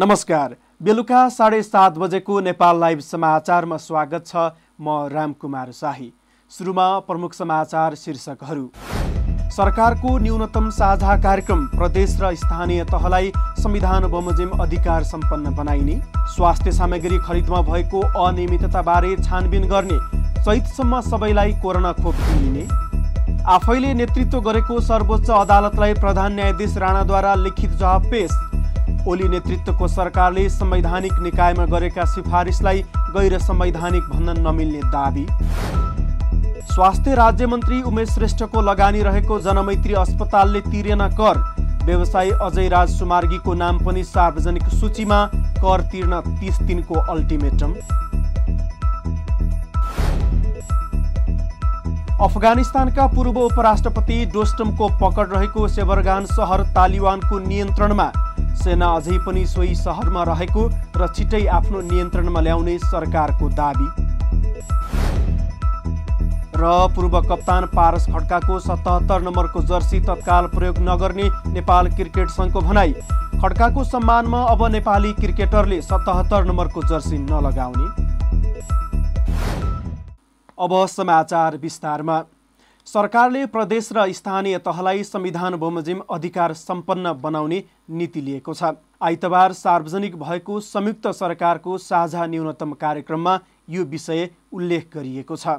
नमस्कार। 0.00 0.54
बेलुका 0.82 1.28
साढे 1.28 1.62
सात 1.62 1.96
बजेको 1.98 2.38
नेपाल 2.40 2.78
लाइभ 2.80 3.00
समाचारमा 3.00 3.76
स्वागत 3.76 4.26
छ 4.26 4.36
म 4.80 4.94
रामकुमार 5.12 5.72
शाही। 5.72 6.08
सुरुमा 6.50 6.86
प्रमुख 7.00 7.34
समाचार 7.34 7.94
शीर्षकहरू। 7.94 8.70
सरकारको 9.50 10.16
न्यूनतम 10.18 10.70
साझा 10.70 11.16
कार्यक्रम 11.22 11.66
प्रदेश 11.76 12.16
र 12.22 12.34
स्थानीय 12.36 12.84
तहलाई 12.86 13.30
संविधान 13.58 14.10
बमोजिम 14.10 14.56
अधिकार 14.58 15.04
सम्पन्न 15.04 15.54
बनाइने 15.56 16.00
स्वास्थ्य 16.34 16.72
सामग्री 16.72 17.18
खरिदमा 17.20 17.60
भएको 17.62 18.00
अनियमितताबारे 18.24 19.16
छानबिन 19.18 19.68
गर्ने 19.68 19.98
चैतसम्म 20.40 21.00
सबैलाई 21.10 21.52
कोरोना 21.62 21.92
खोप 22.02 22.14
दिइने। 22.26 22.68
आफैले 23.50 23.92
नेतृत्व 23.96 24.40
गरेको 24.42 24.80
सर्वोच्च 24.82 25.30
अदालतलाई 25.32 25.94
प्रधान 26.00 26.32
न्यायाधीश 26.34 26.76
राणाद्वारा 26.78 27.34
लिखित 27.36 27.70
जवाब 27.72 28.10
पेश 28.10 28.30
ओली 29.08 29.28
नेतृत्वको 29.28 29.88
सरकारले 29.88 30.48
संवैधानिक 30.50 31.18
निकायमा 31.22 31.64
गरेका 31.66 32.04
सिफारिसलाई 32.06 32.82
गैर 33.14 33.38
संवैधानिक 33.40 34.02
भन्न 34.04 34.38
नमिल्ने 34.40 34.80
दावी। 34.90 35.26
स्वास्थ्य 36.66 37.14
राज्य 37.14 37.46
मन्त्री 37.46 37.80
उमेश 37.82 38.10
श्रेष्ठको 38.10 38.60
लगानी 38.62 39.02
रहेको 39.02 39.38
जनमैत्री 39.40 39.94
अस्पतालले 39.96 40.60
तिरेन 40.62 41.06
कर। 41.20 41.38
व्यवसायी 41.84 42.30
अजय 42.42 42.68
राज 42.68 42.88
सुमार्गीको 42.90 43.54
नाम 43.54 43.78
पनि 43.84 44.04
सार्वजनिक 44.04 44.68
सूचीमा 44.70 45.24
कर 45.34 45.82
तिर्न 45.92 46.20
तिस 46.30 46.62
दिनको 46.62 47.00
अल्टिमेटम। 47.10 47.74
अफगानिस्तानका 52.22 53.06
पूर्व 53.06 53.38
उपराष्ट्रपति 53.40 54.24
डोस्टमको 54.32 54.88
पकड 55.00 55.32
रहेको 55.32 55.68
सेबरगान 55.68 56.26
सहर 56.28 56.62
तालिबानको 56.74 57.38
नियन्त्रणमा 57.40 58.12
सेना 58.60 58.88
अझै 58.96 59.18
पनि 59.26 59.46
सोही 59.46 59.74
सहरमा 59.80 60.22
रहेको 60.30 60.62
र 60.96 61.08
छिटै 61.16 61.42
आफ्नो 61.58 61.80
नियन्त्रणमा 61.90 62.40
ल्याउने 62.46 62.78
सरकारको 62.84 63.48
दावी 63.60 63.88
र 66.56 66.70
पूर्व 66.94 67.14
कप्तान 67.22 67.66
पारस 67.72 68.06
खड्काको 68.14 68.58
सतहत्तर 68.60 69.22
नम्बरको 69.22 69.60
जर्सी 69.68 70.00
तत्काल 70.06 70.46
प्रयोग 70.54 70.78
नगर्ने 70.88 71.28
नेपाल 71.52 71.88
क्रिकेट 71.92 72.28
सङ्घको 72.32 72.60
भनाई 72.66 72.92
खड्काको 73.42 73.84
सम्मानमा 73.86 74.40
अब 74.54 74.64
नेपाली 74.72 75.12
क्रिकेटरले 75.20 75.80
सतहत्तर 75.82 76.44
नम्बरको 76.46 76.82
जर्सी 76.88 77.18
नलगाउने। 77.20 77.86
अब 80.58 80.72
समाचार 80.88 81.56
विस्तारमा। 81.56 82.18
सरकारले 82.90 83.44
प्रदेश 83.46 83.88
र 83.92 84.04
स्थानीय 84.12 84.58
तहलाई 84.58 85.02
संविधान 85.04 85.56
बमोजिम 85.56 85.98
अधिकार 86.10 86.52
सम्पन्न 86.54 87.12
बनाउने 87.16 87.62
नीति 87.90 88.20
लिएको 88.20 88.54
छ। 88.54 88.70
आइतबार 89.00 89.52
सार्वजनिक 89.52 90.16
भएको 90.18 90.58
संयुक्त 90.60 91.06
सरकारको 91.14 91.76
साझा 91.80 92.24
न्यूनतम 92.26 92.72
कार्यक्रममा 92.80 93.38
यो 93.70 93.84
विषय 93.86 94.28
उल्लेख 94.52 94.88
गरिएको 94.94 95.36
छ। 95.36 95.54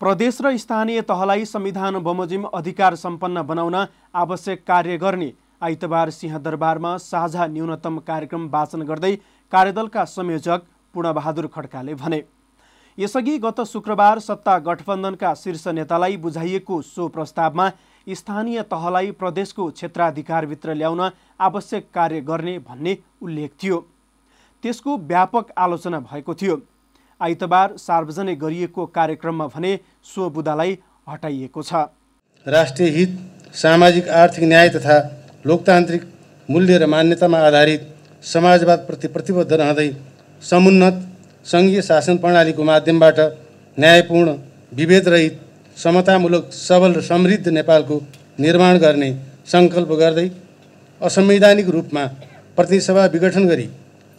प्रदेश 0.00 0.40
र 0.42 0.56
स्थानीय 0.58 1.00
तहलाई 1.04 1.44
संविधान 1.46 1.98
बमोजिम 2.02 2.44
अधिकार 2.52 2.96
सम्पन्न 2.98 3.42
बनाउन 3.44 3.76
आवश्यक 4.16 4.66
कार्य 4.66 4.98
गर्ने 4.98 5.32
आइतबार 5.62 6.10
सिंहदरबारमा 6.12 6.96
साझा 7.00 7.46
न्यूनतम 7.48 7.98
कार्यक्रम 8.06 8.48
वाचन 8.50 8.82
गर्दै 8.84 9.14
कार्यदलका 9.52 10.04
संयोजक 10.10 10.70
पूर्णबहादुर 10.94 11.46
खड्काले 11.54 11.94
भने। 11.96 12.22
यसअघि 12.98 13.36
गत 13.38 13.60
शुक्रबार 13.66 14.18
सत्ता 14.18 14.58
गठबन्धनका 14.58 15.32
शीर्ष 15.34 15.66
नेतालाई 15.68 16.16
बुझाइएको 16.16 16.80
सो 16.84 17.08
प्रस्तावमा 17.08 17.70
स्थानीय 18.06 18.62
तहलाई 18.70 19.10
प्रदेशको 19.10 19.68
क्षेत्राधिकारभित्र 19.70 20.74
ल्याउन 20.74 21.00
आवश्यक 21.40 21.86
कार्य 21.94 22.20
गर्ने 22.20 22.58
भन्ने 22.58 22.96
उल्लेख 23.22 23.50
थियो। 23.62 23.78
त्यसको 24.64 24.96
व्यापक 24.98 25.52
आलोचना 25.58 26.00
भएको 26.02 26.34
थियो। 26.34 26.60
आइतबार 27.20 27.76
सार्वजनिक 27.76 28.38
गरिएको 28.38 28.86
कार्यक्रममा 28.88 29.46
भने 29.46 29.78
सो 30.04 30.28
बुदालाई 30.30 30.78
हटाइएको 31.08 31.62
छ। 31.62 31.74
राष्ट्रिय 32.46 32.88
हित 32.90 33.18
सामाजिक 33.54 34.08
आर्थिक 34.20 34.44
न्याय 34.44 34.68
तथा 34.68 34.96
लोकतान्त्रिक 35.46 36.02
मूल्य 36.48 36.78
र 36.78 36.86
मान्यतामा 36.86 37.38
आधारित 37.46 37.90
समाजवादप्रति 38.24 39.08
प्रतिबद्ध 39.08 39.52
रहँदै 39.52 39.88
समुन्नत 40.42 41.02
सङ्घीय 41.46 41.80
शासन 41.82 42.16
प्रणालीको 42.16 42.62
माध्यमबाट 42.62 43.18
न्यायपूर्ण 43.76 44.34
विभेदरहित 44.72 45.34
समतामूलक 45.76 46.52
सबल 46.52 46.92
र 46.94 47.00
समृद्ध 47.02 47.48
नेपालको 47.50 48.00
निर्माण 48.38 48.78
गर्ने 48.78 49.10
सङ्कल्प 49.48 49.90
गर्दै 49.94 50.28
असंवैधानिक 51.00 51.68
रूपमा 51.68 52.04
प्रतिसभा 52.58 53.04
विघटन 53.14 53.46
गरी 53.48 53.66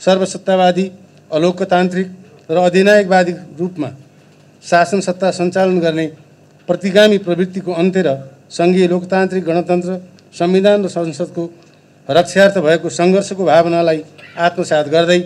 सर्वसत्तावादी 0.01 0.85
अलोकतान्त्रिक 1.31 2.07
र 2.49 2.57
अधिनायकवादी 2.61 3.33
रूपमा 3.59 3.89
शासन 4.63 4.99
सत्ता 5.01 5.31
सञ्चालन 5.31 5.79
गर्ने 5.79 6.07
प्रतिगामी 6.69 7.17
प्रवृत्तिको 7.19 7.71
अन्त्य 7.75 8.01
र 8.01 8.15
सङ्घीय 8.51 8.87
लोकतान्त्रिक 8.87 9.43
गणतन्त्र 9.45 9.97
संविधान 10.33 10.85
र 10.85 10.87
संसदको 10.89 11.43
रक्षार्थ 12.09 12.57
भएको 12.59 12.89
सङ्घर्षको 12.91 13.43
भावनालाई 13.45 14.01
आत्मसात 14.39 14.87
गर्दै 14.89 15.19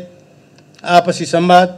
आपसी 0.83 1.25
संवाद 1.27 1.77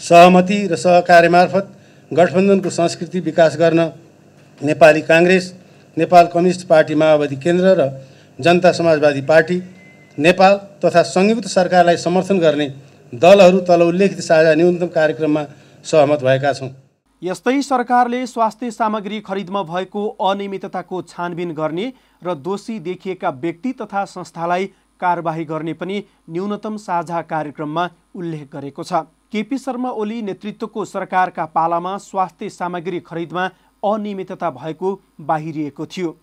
सहमति 0.00 0.66
र 0.66 0.76
सहकार्य 0.78 1.28
मार्फत 1.28 1.72
गठबन्धनको 2.10 2.70
संस्कृति 2.72 3.20
विकास 3.22 3.56
गर्न 3.58 3.80
नेपाली 4.60 5.00
काङ्ग्रेस 5.04 5.52
नेपाल 5.96 6.26
कम्युनिस्ट 6.26 6.66
पार्टी 6.68 6.94
माओवादी 6.94 7.36
केन्द्र 7.38 7.74
र 7.78 7.88
जनता 8.38 8.72
समाजवादी 8.72 9.20
पार्टी 9.28 9.62
नेपाल 10.18 10.56
तथा 10.84 11.02
संयुक्त 11.06 11.46
सरकारलाई 11.48 11.96
समर्थन 11.98 12.38
गर्ने 12.40 12.68
दलहरू 13.12 13.60
तल 13.68 13.82
उल्लेखित 13.82 14.20
साझा 14.22 14.54
न्यूनतम 14.54 14.86
कार्यक्रममा 14.96 15.44
सहमत 15.84 16.22
भएका 16.24 16.52
छौँ। 16.52 16.70
यस्तै 17.22 17.60
सरकारले 17.62 18.26
स्वास्थ्य 18.26 18.70
सामग्री 18.70 19.20
खरिदमा 19.20 19.62
भएको 19.64 20.08
अनियमितताको 20.26 21.02
छानबिन 21.04 21.52
गर्ने 21.54 21.92
र 22.24 22.34
दोषी 22.40 22.78
देखिएका 22.80 23.30
व्यक्ति 23.38 23.72
तथा 23.80 24.04
संस्थालाई 24.08 24.66
कारवाही 25.00 25.44
गर्ने 25.44 25.72
पनि 25.76 26.02
न्यूनतम 26.30 26.76
साझा 26.80 27.22
कार्यक्रममा 27.28 27.88
उल्लेख 28.14 28.48
गरेको 28.52 28.84
छ। 28.84 29.04
केपी 29.32 29.58
शर्मा 29.58 29.90
ओली 29.92 30.20
नेतृत्वको 30.22 30.84
सरकारका 30.84 31.44
पालामा 31.54 31.96
स्वास्थ्य 32.00 32.48
सामग्री 32.50 33.00
खरिदमा 33.00 33.44
अनियमितता 33.82 34.50
भएको 34.50 34.88
बाहिरिएको 35.22 35.86
थियो। 35.86 36.16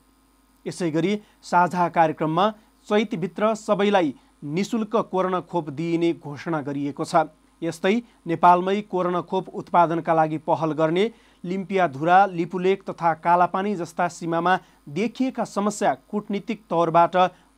यसै 0.65 0.89
गरी 0.91 1.13
साझा 1.41 1.87
कार्यक्रममा 1.89 2.49
चैतभित्र 2.87 3.53
सबैलाई 3.57 4.13
निशुल्क 4.55 4.95
कोरोना 5.11 5.39
खोप 5.43 5.69
दिइने 5.71 6.11
घोषणा 6.15 6.61
गरिएको 6.61 7.05
छ। 7.05 7.23
यस्तै 7.61 7.93
नेपालमै 8.27 8.75
कोरोना 8.91 9.21
खोप 9.23 9.49
उत्पादनका 9.55 10.13
लागि 10.13 10.37
पहल 10.43 10.71
गर्ने 10.81 11.05
लिम्पियाधुरा 11.43 12.17
लिपुलेक 12.33 12.83
तथा 12.89 13.13
कालापानी 13.23 13.75
जस्ता 13.75 14.07
सीमामा 14.09 14.57
देखिएका 14.91 15.43
समस्या 15.45 15.93
कुटनीतिक 16.11 16.61
तौरबाट 16.69 17.15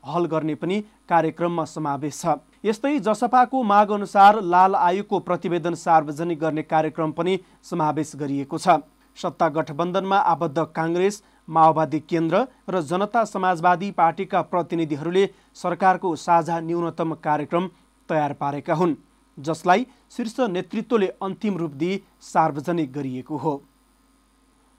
हल 0.08 0.26
गर्ने 0.28 0.56
पनि 0.56 0.80
कार्यक्रममा 1.10 1.66
समावेश 1.68 2.22
छ। 2.22 2.38
यस्तै 2.64 3.00
जसपाको 3.00 3.64
माग 3.64 3.92
अनुसार 3.94 4.40
लाल 4.54 4.76
आयोगको 4.78 5.20
प्रतिवेदन 5.28 5.76
सार्वजनिक 5.82 6.40
गर्ने 6.40 6.64
कार्यक्रम 6.66 7.12
पनि 7.12 7.36
समावेश 7.64 8.12
गरिएको 8.16 8.58
छ। 8.58 8.76
सत्ता 9.18 9.48
गठबन्धनमा 9.50 10.18
आबद्ध 10.32 10.66
काङ्ग्रेस 10.76 11.22
माओवादी 11.48 12.00
केन्द्र 12.10 12.42
र 12.70 12.82
जनता 12.90 13.24
समाजवादी 13.26 13.92
पार्टीका 13.94 14.42
प्रतिनिधिहरूले 14.52 15.24
सरकारको 15.56 16.16
साझा 16.18 16.60
न्यूनतम 16.68 17.14
कार्यक्रम 17.24 17.70
तयार 18.10 18.34
पारेका 18.36 18.80
हुन् 18.82 19.00
जसलाई 19.38 19.88
शीर्ष 20.12 20.40
नेतृत्वले 20.52 21.12
अन्तिम 21.22 21.58
रूप 21.58 21.82
दिई 21.82 22.02
सार्वजनिक 22.26 22.94
गरिएको 22.94 23.38
हो। 23.38 23.54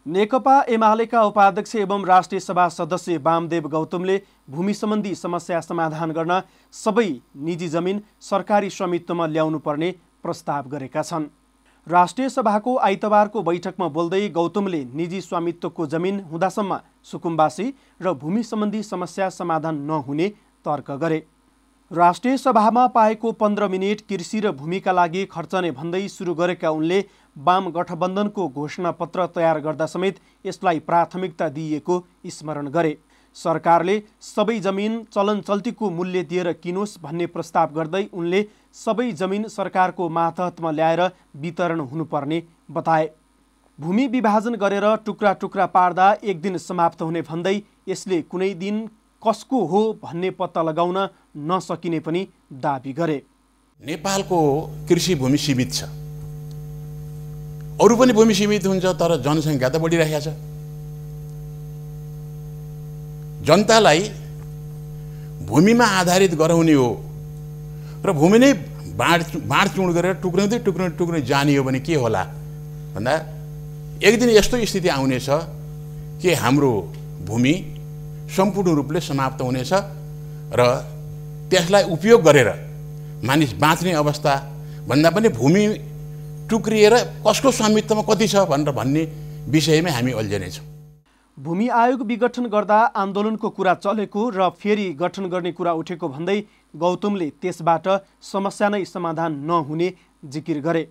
नेकपा 0.06 0.60
एमालेका 0.68 1.22
उपाध्यक्ष 1.22 1.74
एवं 1.76 2.04
राष्ट्रिय 2.06 2.40
सभा 2.40 2.68
सदस्य 2.68 3.16
वामदेव 3.16 3.66
गौतमले 3.68 4.16
भूमि 4.50 4.74
सम्बन्धी 4.74 5.14
समस्या 5.14 5.60
समाधान 5.60 6.10
गर्न 6.10 6.40
सबै 6.74 7.08
निजी 7.38 7.68
जमिन 7.68 8.00
सरकारी 8.20 8.70
स्वामित्वमा 8.70 9.26
ल्याउनु 9.26 9.58
पर्ने 9.58 9.90
प्रस्ताव 10.22 10.68
गरेका 10.68 11.02
छन्। 11.02 11.26
राष्ट्रिय 11.86 12.28
सभाको 12.28 12.76
आइतबारको 12.78 13.42
बैठकमा 13.42 13.88
बोल्दै 13.90 14.28
गौतमले 14.30 14.84
निजी 14.94 15.20
स्वामित्वको 15.20 15.86
जमिन 15.86 16.20
हुँदासम्म 16.32 16.78
सुकुम्बासी 17.10 17.72
र 18.02 18.12
भूमि 18.14 18.42
सम्बन्धी 18.42 18.82
समस्या 18.82 19.28
समाधान 19.30 19.82
नहुने 19.84 20.28
तर्क 20.64 20.90
गरे। 20.96 21.22
राष्ट्रिय 21.90 22.36
सभामा 22.36 22.86
पाएको 22.86 23.30
पन्ध्र 23.32 23.66
मिनट 23.68 24.00
कृषि 24.08 24.40
र 24.40 24.50
भूमिका 24.52 24.92
लागि 24.92 25.24
खर्चने 25.26 25.70
भन्दै 25.70 26.06
सुरु 26.08 26.34
गरेका 26.34 26.70
उनले 26.70 26.98
वाम 27.36 27.70
गठबन्धनको 27.70 28.46
घोषणापत्र 28.48 29.26
तयार 29.34 29.58
गर्दा 29.60 29.86
समेत 29.86 30.20
यसलाई 30.44 30.78
प्राथमिकता 30.80 31.48
दिइएको 31.48 31.96
स्मरण 32.28 32.68
गरे। 32.68 32.96
सरकारले 33.36 33.98
सबै 34.20 34.58
जमिन 34.60 35.02
चलन 35.14 35.40
चल्तीको 35.40 35.90
मूल्य 35.90 36.22
दिएर 36.24 36.52
किनोस् 36.60 36.96
भन्ने 37.02 37.26
प्रस्ताव 37.28 37.74
गर्दै 37.74 38.04
उनले 38.14 38.44
सबै 38.76 39.10
जमिन 39.14 39.48
सरकारको 39.48 40.08
मातहतमा 40.10 40.70
ल्याएर 40.70 41.02
वितरण 41.38 41.80
हुनुपर्ने 41.82 42.42
बताए। 42.70 43.10
भूमि 43.78 44.06
विभाजन 44.08 44.54
गरेर 44.62 44.88
टुक्रा 45.04 45.32
टुक्रा 45.42 45.66
पार्दा 45.74 46.08
एक 46.24 46.40
दिन 46.40 46.58
समाप्त 46.60 47.02
हुने 47.02 47.22
भन्दै 47.24 47.60
यसले 47.88 48.22
कुनै 48.24 48.54
दिन 48.56 48.80
कसको 49.22 49.64
हो 49.66 49.80
भन्ने 50.02 50.30
पत्ता 50.30 50.62
लगाउन 50.62 50.98
नसकिने 51.48 52.00
पनि 52.00 52.26
दावी 52.52 52.92
गरे। 52.92 53.18
नेपालको 53.80 54.38
कृषि 54.88 55.14
भूमि 55.14 55.38
सीमित 55.38 55.72
छ। 55.72 55.82
अरू 57.80 57.96
पनि 57.96 58.12
भूमि 58.12 58.34
सीमित 58.34 58.66
हुन्छ 58.66 58.86
तर 59.00 59.16
जनसङ्ख्या 59.22 59.68
त 59.68 59.76
बढिरहेको 59.76 60.20
छ। 60.20 60.28
जनतालाई 63.40 64.00
भूमिमा 65.48 65.86
आधारित 66.00 66.34
गराउने 66.36 66.72
हो 66.72 66.88
र 68.04 68.12
भूमि 68.12 68.38
नै 68.38 68.52
बाँड 69.00 69.20
बाँडचुँड 69.48 69.90
गरेर 69.94 70.14
टुक्राउँदै 70.22 70.58
टुक्राउँदै 70.60 70.96
टुक्राउँदै 70.98 71.26
जाने 71.26 71.56
हो 71.56 71.62
भने 71.64 71.80
के 71.80 71.94
होला? 71.94 72.24
भन्दा 72.94 73.14
एक 74.02 74.14
दिन 74.20 74.30
यस्तो 74.30 74.64
स्थिति 74.64 74.88
आउनेछ 74.88 75.28
कि 76.20 76.34
हाम्रो 76.36 76.72
भूमि 77.26 77.54
सम्पूर्ण 78.36 78.74
रूपले 78.74 79.00
समाप्त 79.00 79.42
हुनेछ 79.42 79.72
र 80.54 80.66
त्यसलाई 81.50 81.84
उपयोग 81.96 82.22
गरेर 82.24 82.48
मानिस 83.26 83.52
बाँच्ने 83.62 83.92
अवस्था 84.02 84.34
भन्दा 84.88 85.10
पनि 85.10 85.28
भूमि 85.38 85.64
टुक्रिएर 86.50 86.94
कसको 87.26 87.50
स्वामित्वमा 87.52 88.02
कति 88.08 88.28
छ 88.28 88.44
भनेर 88.50 88.74
भन्ने 88.78 89.02
विषयमै 89.54 89.90
हामी 89.90 90.12
अल्झिनेछौँ 90.22 90.64
भूमि 91.38 91.66
आयोग 91.80 92.00
विघटन 92.06 92.46
गर्दा 92.54 92.78
आन्दोलनको 93.02 93.48
कुरा 93.50 93.74
चलेको 93.74 94.28
र 94.30 94.48
फेरि 94.60 94.86
गठन 95.00 95.26
गर्ने 95.32 95.52
कुरा 95.58 95.72
उठेको 95.80 96.08
भन्दै 96.08 96.38
गौतमले 96.74 97.28
त्यसबाट 97.42 97.86
समस्या 98.22 98.68
नै 98.68 98.84
समाधान 98.84 99.38
नहुने 99.50 99.88
जिकिर 100.32 100.60
गरे। 100.60 100.82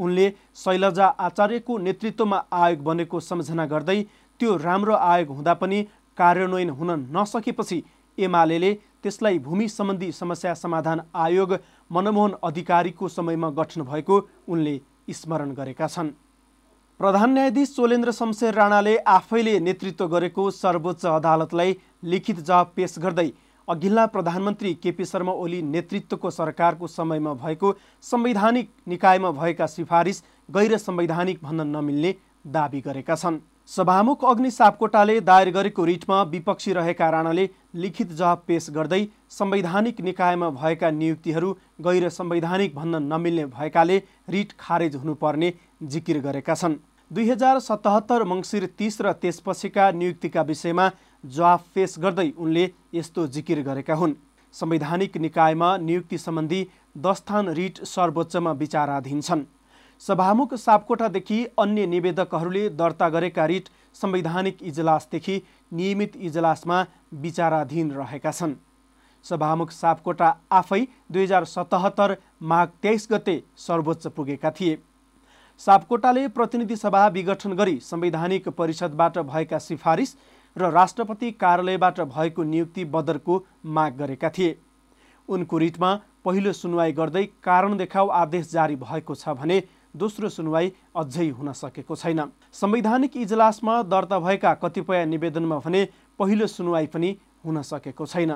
उनले 0.00 0.26
शैलजा 0.62 1.06
आचार्यको 1.26 1.78
नेतृत्वमा 1.78 2.38
आयोग 2.62 2.82
बनेको 2.84 3.20
सम्झना 3.20 3.66
गर्दै 3.66 3.98
त्यो 4.40 4.56
राम्रो 4.64 4.94
आयोग 4.94 5.28
हुँदा 5.36 5.54
पनि 5.62 5.78
कार्यान्वयन 6.18 6.70
हुन 6.70 6.90
नसकेपछि 7.16 7.82
एमाले 8.18 8.72
त्यसलाई 9.02 9.38
भूमि 9.38 9.68
सम्बन्धी 9.68 10.10
समस्या 10.12 10.52
समाधान 10.56 11.00
आयोग 11.14 11.52
मनमोहन 11.90 12.32
अधिकारीको 12.44 13.08
समयमा 13.08 13.50
गठन 13.58 13.82
भएको 13.82 14.16
उनले 14.48 14.80
स्मरण 15.12 15.52
गरेका 15.54 15.86
छन्। 15.86 16.10
प्रधान 17.00 17.30
न्यायाधीश 17.30 17.74
चोलेन्द्र 17.76 18.12
शमशेर 18.12 18.54
राणाले 18.54 18.96
आफैले 19.06 19.58
नेतृत्व 19.60 20.06
गरेको 20.08 20.50
सर्वोच्च 20.52 21.04
अदालतलाई 21.06 21.76
लिखित 22.04 22.40
जवाब 22.40 22.72
पेश 22.76 22.98
गर्दै 22.98 23.28
अघिल्ला 23.68 24.06
प्रधानमन्त्री 24.06 24.72
केपी 24.74 25.04
शर्मा 25.04 25.32
ओली 25.34 25.60
नेतृत्वको 25.64 26.30
सरकारको 26.30 26.86
समयमा 26.88 27.32
भएको 27.34 27.72
संवैधानिक 28.04 28.70
निकायमा 28.88 29.30
भएका 29.32 29.66
सिफारिस 29.66 30.22
गैर 30.50 30.76
संवैधानिक 30.78 31.42
भन्न 31.42 31.66
नमिल्ने 31.68 32.14
दावी 32.48 32.80
गरेका 32.80 33.14
छन्। 33.16 33.38
सभामुख 33.68 34.24
अग्नि 34.24 34.50
सापकोटाले 34.50 35.20
दायर 35.20 35.50
गरेको 35.50 35.84
रिटमा 35.84 36.22
विपक्षी 36.24 36.72
रहेका 36.72 37.08
राणाले 37.10 37.48
लिखित 37.74 38.12
जवाब 38.12 38.42
पेश 38.46 38.68
गर्दै 38.70 39.00
संवैधानिक 39.30 40.00
निकायमा 40.00 40.50
भएका 40.52 40.90
नियुक्तिहरू 40.92 41.52
गैर 41.80 42.08
संवैधानिक 42.08 42.74
भन्न 42.74 43.02
नमिल्ने 43.04 43.46
भएकाले 43.48 43.96
रिट 44.28 44.52
खारेज 44.60 44.94
हुनुपर्ने 44.96 45.52
जिकिर 45.84 46.20
गरेका 46.20 46.54
छन्। 46.54 46.76
दुई 47.10 47.28
हजार 47.30 47.58
सतहत्तर 47.60 48.24
मङ्सिर 48.24 48.66
तिस 48.78 49.00
र 49.00 49.12
त्यसपछिका 49.14 49.90
नियुक्तिका 49.98 50.42
विषयमा 50.44 50.86
जवाफ 51.24 51.66
पेश 51.74 51.98
गर्दै 51.98 52.28
उनले 52.38 52.70
यस्तो 52.94 53.26
जिकिर 53.34 53.62
गरेका 53.62 53.94
हुन्। 53.94 54.14
संवैधानिक 54.54 55.16
निकायमा 55.18 55.76
नियुक्ति 55.80 56.18
सम्बन्धी 56.20 56.62
दस्थान 57.02 57.48
रिट 57.58 57.84
सर्वोच्चमा 57.86 58.52
विचाराधीन 58.54 59.20
छन्। 59.22 59.46
सभामुख 60.00 60.54
सापकोटादेखि 60.54 61.44
अन्य 61.58 61.86
निवेदकहरूले 61.86 62.68
दर्ता 62.70 63.08
गरेका 63.08 63.44
रिट 63.46 63.68
संवैधानिक 63.94 64.62
इजलासदेखि 64.62 65.40
नियमित 65.72 66.16
इजलासमा 66.18 66.84
विचाराधीन 67.14 67.90
रहेका 67.92 68.30
छन्। 68.30 68.54
सभामुख 69.24 69.70
सापकोटा 69.72 70.28
आफै 70.52 70.80
दुई 71.12 71.22
हजार 71.22 71.44
सतहत्तर 71.46 72.16
माघ 72.42 72.66
तेइस 72.82 73.08
गते 73.12 73.42
सर्वोच्च 73.58 74.06
पुगेका 74.08 74.50
थिए। 74.50 74.78
सापकोटाले 75.60 76.26
प्रतिनिधि 76.28 76.76
सभा 76.76 77.06
विघटन 77.08 77.52
गरी 77.54 77.78
संवैधानिक 77.82 78.48
परिषदबाट 78.50 79.18
भएका 79.20 79.58
सिफारिस 79.60 80.16
र 80.56 80.70
राष्ट्रपति 80.72 81.30
कार्यालयबाट 81.34 82.00
भएको 82.02 82.42
नियुक्ति 82.44 82.84
बदरको 82.86 83.44
माग 83.66 83.96
गरेका 83.96 84.30
थिए। 84.30 84.58
उनको 85.28 85.58
रिटमा 85.58 85.94
पहिलो 86.24 86.52
सुनवाई 86.52 86.92
गर्दै 86.92 87.24
कारण 87.42 87.76
देखाउ 87.76 88.08
आदेश 88.14 88.50
जारी 88.52 88.76
भएको 88.76 89.14
छ 89.14 89.28
भने 89.30 89.62
दोस्रो 89.96 90.28
सुनवाई 90.28 90.72
अझै 90.96 91.28
हुन 91.30 91.52
सकेको 91.54 91.96
छैन। 91.96 92.20
संवैधानिक 92.52 93.16
इजलासमा 93.16 93.74
दर्ता 93.84 94.18
भएका 94.18 94.54
कतिपय 94.62 95.04
निवेदनमा 95.06 95.58
भने 95.58 95.82
पहिलो 96.18 96.46
सुनवाई 96.48 96.86
पनि 96.86 97.16
हुन 97.44 97.62
सकेको 97.64 98.06
छैन। 98.06 98.32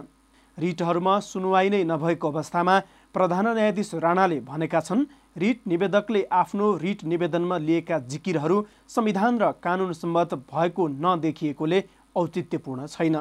रिटहरूमा 0.59 1.19
सुनवाई 1.23 1.69
नै 1.71 1.83
नभएको 1.85 2.29
अवस्थामा 2.29 2.79
प्रधान 3.15 3.47
न्यायाधीश 3.49 3.95
राणाले 3.97 4.41
भनेका 4.43 4.81
छन् 4.81 5.05
रिट 5.37 5.61
निवेदकले 5.67 6.23
आफ्नो 6.33 6.67
रिट 6.77 7.05
निवेदनमा 7.05 7.59
लिएका 7.59 7.99
जिकिरहरू 8.11 8.57
संविधान 8.89 9.39
र 9.39 9.51
कानुन 9.63 9.93
सम्मत 9.95 10.35
भएको 10.47 10.87
नदेखिएकोले 11.01 11.85
औचित्यपूर्ण 12.17 12.87
छैन। 12.89 13.17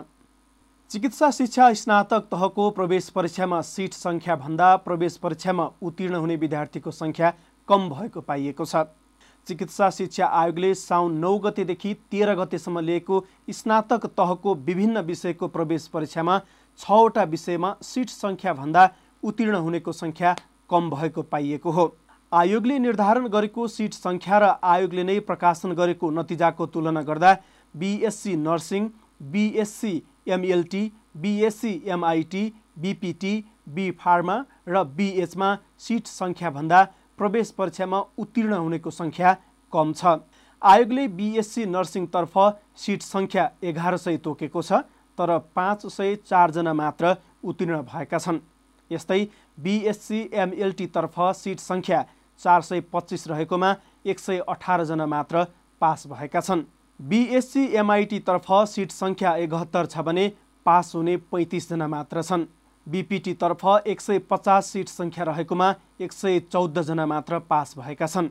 चिकित्सा 0.91 1.29
शिक्षा 1.31 1.65
स्नातक 1.73 2.27
तहको 2.31 2.69
प्रवेश 2.71 3.09
परीक्षामा 3.15 3.61
सिट 3.63 3.93
सङ्ख्याभन्दा 3.93 4.75
प्रवेश 4.85 5.17
परीक्षामा 5.23 5.65
उत्तीर्ण 5.81 6.15
हुने 6.15 6.35
विद्यार्थीको 6.35 6.91
सङ्ख्या 6.91 7.33
कम 7.69 7.89
भएको 7.89 8.21
पाइएको 8.21 8.65
छ। 8.65 8.85
चिकित्सा 9.47 9.89
शिक्षा 9.89 10.25
आयोगले 10.35 10.73
साउन 10.75 11.13
नौ 11.19 11.37
गतेदेखि 11.39 11.93
तेह्र 12.11 12.35
गतेसम्म 12.35 12.79
लिएको 12.81 13.23
स्नातक 13.51 14.05
तहको 14.17 14.53
विभिन्न 14.65 15.01
विषयको 15.05 15.47
प्रवेश 15.47 15.87
परीक्षामा 15.93 16.39
छवटा 16.79 17.23
विषयमा 17.31 17.75
सिट 17.83 18.09
सङ्ख्याभन्दा 18.11 18.83
उत्तीर्ण 19.23 19.55
हुनेको 19.65 19.91
सङ्ख्या 19.93 20.35
कम 20.69 20.89
भएको 20.89 21.21
पाइएको 21.31 21.71
हो। 21.71 21.85
आयोगले 22.31 22.77
निर्धारण 22.79 23.27
गरेको 23.29 23.67
सिट 23.69 23.93
सङ्ख्या 23.95 24.39
र 24.39 24.53
आयोगले 24.71 25.03
नै 25.03 25.19
प्रकाशन 25.25 25.73
गरेको 25.73 26.09
नतिजाको 26.11 26.65
तुलना 26.73 27.01
गर्दा 27.03 27.31
B Sc 27.75 28.35
nursing 28.37 28.89
B Sc 29.31 29.93
M L T 30.27 30.83
B Sc 31.17 31.73
M I T 31.87 32.43
B P T 32.79 33.33
B 33.75 33.89
pharma 33.99 34.37
र 34.67 34.83
बिएचमा 34.95 35.49
सिट 35.79 36.07
सङ्ख्याभन्दा 36.09 36.85
प्रवेश 37.19 37.51
परीक्षामा 37.57 37.99
उत्तीर्ण 38.17 38.53
हुनेको 38.55 38.91
सङ्ख्या 38.91 39.35
कम 39.73 39.93
छ। 39.93 40.19
आयोगले 40.61 41.07
बिएससी 41.17 41.65
नर्सिङतर्फ 41.67 42.33
सिट 42.77 43.01
सङ्ख्या 43.03 43.43
एघार 43.63 43.97
सय 43.97 44.17
तोकेको 44.23 44.61
छ 44.61 44.81
तर 45.17 45.37
पाँच 45.55 45.85
सय 45.89 46.15
चारजना 46.23 46.73
मात्र 46.73 47.15
उत्तीर्ण 47.43 47.81
भएका 47.83 48.19
छन्। 48.19 48.39
यस्तै 48.91 49.21
बिएससी 49.57 50.19
एमएलटीतर्फ 50.33 51.19
सिट 51.35 51.59
सङ्ख्या 51.59 52.03
चार 52.41 52.61
सय 52.61 52.81
पच्चिस 52.93 53.27
रहेकोमा 53.27 53.75
एक 54.05 54.19
सय 54.19 54.37
अठारजना 54.49 55.05
मात्र 55.05 55.43
पास 55.81 56.07
भएका 56.07 56.41
छन्। 56.41 56.63
बिएससी 56.99 57.63
एमआइटीतर्फ 57.79 58.47
सिट 58.67 58.91
सङ्ख्या 58.91 59.35
एकहत्तर 59.43 59.85
छ 59.85 60.03
भने 60.07 60.25
पास 60.65 60.91
हुने 60.95 61.15
पैँतिसजना 61.31 61.87
मात्र 61.87 62.21
छन्। 62.23 62.45
बिपिटीतर्फ 62.89 63.65
एक 63.87 64.01
सय 64.01 64.19
पचास 64.29 64.67
सिट 64.67 64.89
सङ्ख्या 64.89 65.23
रहेकोमा 65.25 65.73
एक 66.01 66.13
सय 66.13 66.39
चौधजना 66.51 67.05
मात्र 67.05 67.39
पास 67.49 67.73
भएका 67.77 68.07
छन्। 68.07 68.29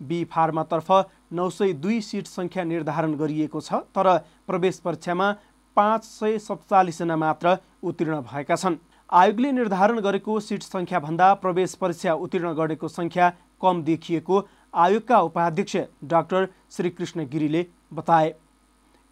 बी 0.00 0.24
फार्मातर्फ 0.26 0.90
नौ 1.32 1.48
सय 1.50 1.72
दुई 1.82 2.00
सिट 2.02 2.26
सङ्ख्या 2.28 2.64
निर्धारण 2.64 3.14
गरिएको 3.16 3.60
छ 3.60 3.80
तर 3.94 4.16
प्रवेश 4.46 4.78
परीक्षामा 4.84 5.30
पाँच 5.76 6.04
सय 6.04 6.38
सत्तालिसजना 6.40 7.16
मात्र 7.16 7.56
उत्तीर्ण 7.82 8.20
भएका 8.22 8.56
छन्। 8.56 8.76
आयोगले 9.12 9.52
निर्धारण 9.52 10.00
गरेको 10.00 10.38
सिट 10.42 10.62
सङ्ख्याभन्दा 10.64 11.32
प्रवेश 11.40 11.74
परीक्षा 11.80 12.14
उत्तीर्ण 12.18 12.52
गरेको 12.54 12.88
सङ्ख्या 12.90 13.32
कम 13.62 13.82
देखिएको 13.84 14.46
आयोगका 14.74 15.20
उपाध्यक्ष 15.22 15.76
डाक्टर 16.04 16.48
श्रीकृष्ण 16.70 17.26
गिरीले 17.28 17.66
बताए। 17.94 18.34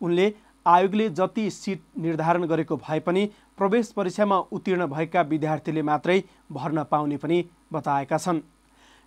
उनले 0.00 0.32
आयोगले 0.66 1.08
जति 1.10 1.50
सिट 1.50 1.82
निर्धारण 1.98 2.44
गरेको 2.46 2.76
भए 2.78 3.00
पनि 3.00 3.24
प्रवेश 3.58 3.90
परीक्षामा 3.92 4.38
उत्तीर्ण 4.52 4.86
भएका 4.86 5.22
विद्यार्थीले 5.24 5.82
मात्रै 5.82 6.22
भर्न 6.52 6.82
पाउने 6.84 7.16
पनि 7.16 7.44
बताएका 7.72 8.18
छन्। 8.18 8.40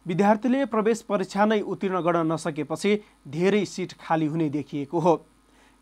विद्यार्थीले 0.06 0.66
प्रवेश 0.66 1.02
परीक्षा 1.02 1.46
नै 1.46 1.60
उत्तीर्ण 1.64 2.02
गर्न 2.02 2.32
नसकेपछि 2.32 3.00
धेरै 3.28 3.64
सिट 3.66 3.94
खाली 4.02 4.26
हुने 4.26 4.50
देखिएको 4.50 5.00
हो। 5.00 5.16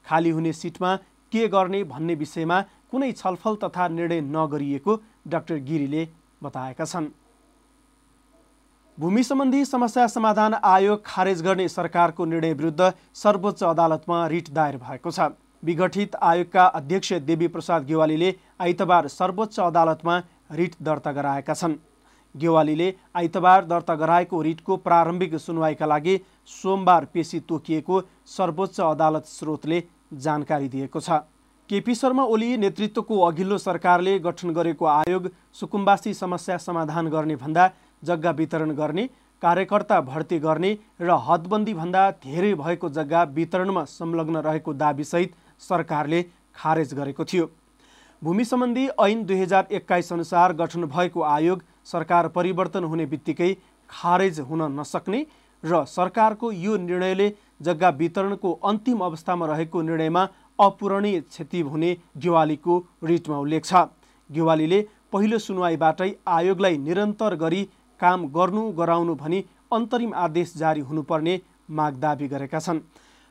खाली 0.05 0.29
हुने 0.29 0.53
सिटमा 0.53 0.95
के 1.31 1.47
गर्ने 1.47 1.83
भन्ने 1.85 2.15
विषयमा 2.15 2.61
कुनै 2.91 3.11
छलफल 3.13 3.55
तथा 3.63 3.87
निर्णय 3.89 4.21
नगरिएको 4.21 5.01
डाक्टर 5.27 5.57
गिरीले 5.67 6.07
बताएका 6.43 6.85
छन्। 6.85 7.07
भूमि 8.97 9.23
सम्बन्धी 9.23 9.63
समस्या 9.65 10.07
समाधान 10.07 10.53
आयोग 10.53 11.01
खारेज 11.05 11.41
गर्ने 11.41 11.67
सरकारको 11.69 12.25
निर्णय 12.25 12.53
विरुद्ध 12.53 12.93
सर्वोच्च 13.13 13.63
अदालतमा 13.63 14.25
रिट 14.27 14.49
दायर 14.53 14.77
भएको 14.77 15.11
छ। 15.11 15.33
विघटित 15.63 16.15
आयोगका 16.21 16.65
अध्यक्ष 16.75 17.13
देवी 17.23 17.47
प्रसाद 17.47 17.85
गेवालीले 17.85 18.31
आइतबार 18.59 19.07
सर्वोच्च 19.09 19.59
अदालतमा 19.61 20.17
रिट 20.51 20.73
दर्ता 20.81 21.11
गराएका 21.11 21.53
छन्। 21.53 21.75
गेवालीले 22.35 22.91
आइतबार 23.15 23.65
दर्ता 23.65 23.95
गराएको 23.95 24.41
रिटको 24.41 24.75
प्रारम्भिक 24.77 25.35
सुनवाईका 25.37 25.85
लागि 25.85 26.17
सोमबार 26.49 27.05
पेशी 27.13 27.39
तोकिएको 27.41 28.01
सर्वोच्च 28.27 28.79
अदालत 28.81 29.25
स्रोतले 29.27 29.81
जानकारी 30.19 30.67
दिएको 30.69 30.99
छ। 30.99 31.23
केपी 31.69 31.95
शर्मा 31.95 32.23
ओली 32.25 32.55
नेतृत्वको 32.57 33.19
अघिल्लो 33.21 33.57
सरकारले 33.59 34.17
गठन 34.19 34.49
गरेको 34.53 34.85
आयोग 34.87 35.29
सुकुम्बासी 35.59 36.13
समस्या 36.13 36.57
समाधान 36.59 37.07
गर्ने 37.09 37.35
भन्दा 37.37 37.69
जग्गा 38.03 38.31
वितरण 38.33 38.71
गर्ने 38.75 39.07
कार्यकर्ता 39.41 40.01
भर्ती 40.01 40.39
गर्ने 40.39 40.73
र 41.01 41.17
हदबन्दीभन्दा 41.23 42.09
धेरै 42.25 42.53
भएको 42.55 42.89
जग्गा 42.89 43.23
वितरणमा 43.33 43.83
संलग्न 43.89 44.43
रहेको 44.43 44.73
दाबीसहित 44.73 45.31
सरकारले 45.63 46.21
खारेज 46.55 46.93
गरेको 46.93 47.25
थियो। 47.25 47.49
भूमि 48.21 48.45
सम्बन्धी 48.45 48.87
ऐन 49.01 49.23
दुई 49.25 49.39
हजार 49.39 49.67
एक्काइस 49.71 50.11
अनुसार 50.13 50.53
गठन 50.55 50.85
भएको 50.87 51.21
आयोग 51.29 51.63
सरकार 51.85 52.27
परिवर्तन 52.35 52.83
हुने 52.85 53.05
बित्तिकै 53.07 53.53
खारेज 53.89 54.39
हुन 54.41 54.61
नसक्ने 54.79 55.25
र 55.63 55.83
सरकारको 55.87 56.51
यो 56.53 56.77
निर्णयले 56.79 57.27
जग्गा 57.61 57.89
वितरणको 57.97 58.51
अन्तिम 58.65 58.99
अवस्थामा 59.01 59.45
रहेको 59.47 59.81
निर्णयमा 59.81 60.23
अपूरणीय 60.59 61.19
क्षति 61.21 61.61
हुने 61.67 61.91
गेवालीको 62.17 62.77
रिटमा 63.03 63.37
उल्लेख 63.37 63.65
छ। 63.65 63.85
गेवालीले 64.29 64.81
पहिलो 65.11 65.37
सुनवाईबाटै 65.39 66.09
आयोगलाई 66.29 66.77
निरन्तर 66.79 67.35
गरी 67.37 67.63
काम 67.99 68.27
गर्नु 68.35 68.63
गराउनु 68.73 69.15
भनी 69.15 69.39
अन्तरिम 69.71 70.13
आदेश 70.17 70.53
जारी 70.57 70.81
हुनुपर्ने 70.81 71.39
माग 71.71 71.93
दावी 71.99 72.27
गरेका 72.27 72.59
छन्। 72.59 72.79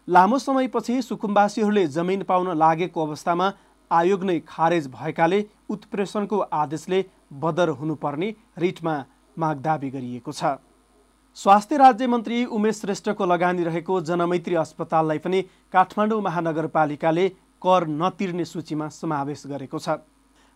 लामो 0.08 0.38
समयपछि 0.38 1.00
सुकुम्बासीहरूले 1.02 1.86
जमिन 1.88 2.22
पाउन 2.24 2.56
लागेको 2.58 3.04
अवस्थामा 3.06 3.52
आयोग 3.90 4.24
नै 4.24 4.38
खारेज 4.48 4.86
भएकाले 4.92 5.44
उत्प्रेषणको 5.70 6.38
आदेशले 6.52 7.04
बदर 7.40 7.68
हुनुपर्ने 7.78 8.34
रिटमा 8.58 8.94
माग 9.36 9.60
दावी 9.62 9.90
गरिएको 9.90 10.32
छ। 10.32 10.58
स्वास्थ्य 11.36 11.76
राज्य 11.76 12.06
मन्त्री 12.06 12.44
उमेश 12.50 12.80
श्रेष्ठको 12.80 13.26
लगानी 13.26 13.64
रहेको 13.64 14.00
जनमैत्री 14.02 14.54
अस्पताललाई 14.62 15.18
पनि 15.18 15.42
काठमाडौँ 15.72 16.20
महानगरपालिकाले 16.20 17.28
कर 17.62 17.86
नतिर्ने 17.88 18.44
सूचीमा 18.44 18.88
समावेश 18.90 19.42
गरेको 19.46 19.78
छ। 19.78 19.96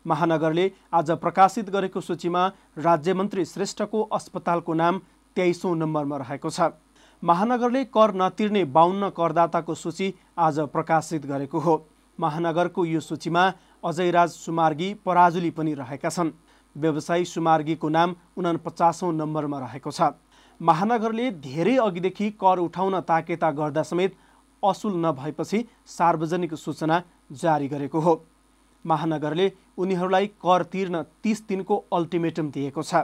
महानगरले 0.04 0.70
आज 0.92 1.10
प्रकाशित 1.22 1.70
गरेको 1.70 2.00
सूचीमा 2.02 2.42
राज्यमन्त्री 2.80 3.44
श्रेष्ठको 3.46 4.02
अस्पतालको 4.12 4.74
नाम 4.74 5.00
तेइसौँ 5.36 5.76
नम्बरमा 5.76 6.16
रहेको 6.16 6.50
छ। 6.50 6.60
महानगरले 7.26 7.82
कर 7.86 8.12
नतिर्ने 8.14 8.62
बाहन्न 8.70 9.08
करदाताको 9.10 9.74
सूची 9.74 10.12
आज 10.38 10.58
प्रकाशित 10.70 11.24
गरेको 11.26 11.58
हो। 11.58 11.74
महानगरको 12.18 12.84
यो 12.84 13.00
सूचीमा 13.00 13.42
अजयराज 13.84 14.30
सुमार्गी 14.30 14.92
पराजुली 15.02 15.50
पनि 15.50 15.72
रहेका 15.74 16.08
छन्। 16.08 16.30
व्यवसायी 16.76 17.24
सुमार्गीको 17.24 17.88
नाम 17.88 18.14
उनापचासौँ 18.36 19.12
नम्बरमा 19.12 19.58
रहेको 19.58 19.90
छ। 19.90 20.14
महानगरले 20.60 21.30
धेरै 21.42 21.76
अघिदेखि 21.78 22.30
कर 22.38 22.58
उठाउन 22.60 23.00
ताकेता 23.02 23.50
गर्दा 23.52 23.82
समेत 23.82 24.14
असुल 24.62 24.94
नभएपछि 25.04 25.64
सार्वजनिक 25.88 26.54
सूचना 26.56 27.02
जारी 27.34 27.68
गरेको 27.68 28.00
हो। 28.00 28.14
महानगरले 28.84 29.50
उनीहरूलाई 29.78 30.26
कर 30.38 30.62
तिर्न 30.70 31.02
तिस 31.22 31.42
दिनको 31.48 31.84
अल्टिमेटम 31.92 32.50
दिएको 32.50 32.82
छ। 32.82 33.02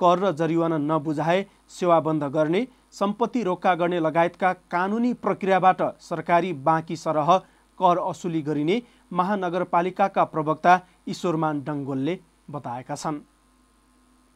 कर 0.00 0.18
र 0.18 0.32
जरिवाना 0.32 0.78
नबुझाए 0.80 1.46
सेवा 1.70 2.00
बन्द 2.00 2.24
गर्ने 2.34 2.66
सम्पत्ति 2.94 3.42
रोक्का 3.42 3.74
गर्ने 3.74 3.98
लगायतका 4.00 4.52
कानुनी 4.70 5.12
प्रक्रियाबाट 5.14 5.82
सरकारी 6.00 6.52
बाँकी 6.68 6.96
सरह 6.96 7.36
कर 7.78 7.98
असुली 8.00 8.40
गरिने 8.42 8.80
महानगरपालिकाका 9.12 10.24
प्रवक्ता 10.24 10.80
ईश्वरमान 11.08 11.60
डङ्गोलले 11.66 12.18
बताएका 12.50 12.94
छन्। 12.96 13.20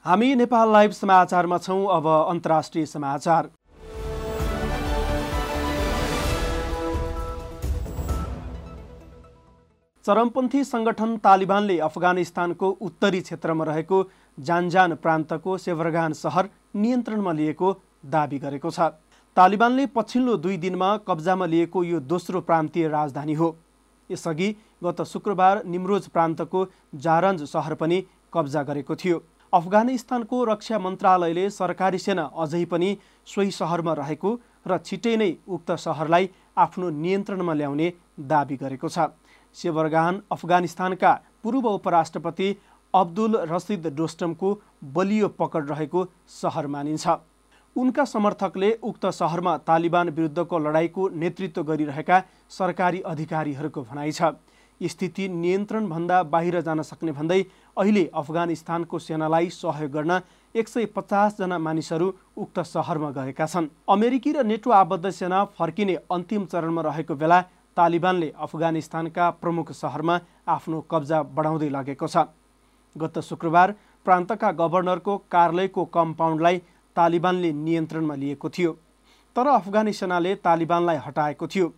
हामी 0.04 0.34
नेपाल 0.34 0.72
लाइभ 0.72 0.90
समाचारमा 0.92 1.58
छौँ 1.58 1.82
अब 1.96 2.06
अन्तर्राष्ट्रिय 2.06 2.86
समाचार। 2.86 3.50
चरमपन्थी 10.04 10.62
सङ्गठन 10.64 11.16
तालिबानले 11.24 11.78
अफगानिस्तानको 11.80 12.70
उत्तरी 12.82 13.20
क्षेत्रमा 13.20 13.64
रहेको 13.64 13.98
जानजान 14.38 14.94
प्रान्तको 15.02 15.56
सेभरगान 15.58 16.12
सहर 16.20 16.48
नियन्त्रणमा 16.76 17.32
लिएको 17.32 17.72
दावी 18.04 18.38
गरेको 18.38 18.70
छ। 18.70 18.80
तालिबानले 19.36 19.86
पछिल्लो 19.88 20.36
दुई 20.38 20.56
दिनमा 20.58 20.96
कब्जामा 21.08 21.46
लिएको 21.46 21.84
यो 21.84 22.00
दोस्रो 22.02 22.40
प्रान्तीय 22.42 22.88
राजधानी 22.88 23.34
हो। 23.34 23.56
यसअघि 24.10 24.48
गत 24.84 25.02
शुक्रबार 25.04 25.64
निम्रोज 25.66 26.08
प्रान्तको 26.08 26.66
जारन्ज 26.96 27.42
सहर 27.48 27.74
पनि 27.74 28.02
कब्जा 28.32 28.62
गरेको 28.62 28.94
थियो। 28.96 29.22
अफगानिस्तानको 29.52 30.44
रक्षा 30.44 30.78
मन्त्रालयले 30.78 31.48
सरकारी 31.50 31.98
सेना 31.98 32.22
अझै 32.36 32.64
पनि 32.66 32.96
सोही 33.26 33.50
सहरमा 33.52 33.92
रहेको 33.94 34.30
र 34.66 34.78
छिटै 34.80 35.16
नै 35.16 35.30
उक्त 35.48 35.70
सहरलाई 35.78 36.28
आफ्नो 36.56 36.90
नियन्त्रणमा 36.98 37.54
ल्याउने 37.54 37.88
दावी 38.28 38.56
गरेको 38.56 38.88
छ। 38.88 39.08
सेवरगान 39.56 40.22
अफगानिस्तानका 40.32 41.12
पूर्व 41.42 41.68
उपराष्ट्रपति 41.70 42.48
अब्दुल 42.94 43.36
रसिद 43.48 43.86
डोस्टमको 43.96 44.48
बलियो 44.94 45.28
पकड 45.36 45.70
रहेको 45.70 46.00
सहर 46.30 46.66
मानिन्छ। 46.68 47.06
उनका 47.76 48.04
समर्थकले 48.04 48.70
उक्त 48.82 49.06
सहरमा 49.08 49.56
तालिबान 49.58 50.08
विरुद्धको 50.10 50.58
लडाईँको 50.58 51.08
नेतृत्व 51.10 51.62
गरिरहेका 51.64 52.22
सरकारी 52.50 53.00
अधिकारीहरूको 53.02 53.82
भनाइ 53.82 54.12
छ। 54.12 54.32
स्थिति 54.80 55.28
नियन्त्रणभन्दा 55.30 56.22
बाहिर 56.24 56.60
जान 56.60 56.82
सक्ने 56.82 57.12
भन्दै 57.12 57.40
अहिले 57.76 58.04
अफगानिस्तानको 58.14 58.98
सेनालाई 58.98 59.48
सहयोग 59.50 59.90
गर्न 59.92 60.20
एक 60.54 60.68
सय 60.68 60.86
पचासजना 60.96 61.58
मानिसहरू 61.58 62.12
उक्त 62.36 62.60
सहरमा 62.66 63.10
गएका 63.12 63.46
छन्। 63.46 63.68
अमेरिकी 63.88 64.32
र 64.32 64.42
नेटो 64.44 64.70
आबद्ध 64.72 65.10
सेना 65.10 65.44
फर्किने 65.54 65.94
अन्तिम 66.10 66.44
चरणमा 66.52 66.82
रहेको 66.82 67.14
बेला 67.14 67.40
तालिबानले 67.76 68.32
अफगानिस्तानका 68.36 69.30
प्रमुख 69.40 69.72
सहरमा 69.72 70.18
आफ्नो 70.48 70.80
कब्जा 70.90 71.22
बढाउँदै 71.30 71.68
लगेको 71.70 72.06
छ। 72.06 72.26
गत 72.96 73.18
शुक्रबार 73.22 73.74
प्रान्तका 74.06 74.50
गभर्नरको 74.52 75.16
कार्यालयको 75.32 75.84
कम्पाउन्डलाई 75.88 76.60
तालिबानले 76.96 77.52
नियन्त्रणमा 77.58 78.14
लिएको 78.14 78.48
थियो 78.50 78.72
तर 79.36 79.46
अफगानी 79.48 79.92
सेनाले 79.92 80.34
तालिबानलाई 80.44 80.96
हटाएको 81.06 81.46
थियो। 81.46 81.72